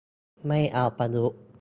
[0.47, 1.41] ไม่เอาประยุทธ์